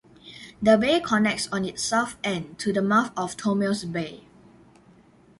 The 0.63 0.79
bay 0.79 0.99
connects 0.99 1.47
on 1.51 1.63
its 1.63 1.83
south 1.83 2.15
end 2.23 2.57
to 2.57 2.73
the 2.73 2.81
mouth 2.81 3.11
of 3.15 3.37
Tomales 3.37 3.85
Bay. 3.85 4.25